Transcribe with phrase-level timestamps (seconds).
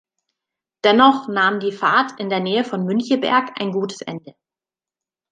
[0.83, 4.33] Dennoch nahm die Fahrt in der Nähe von Müncheberg ein gutes Ende.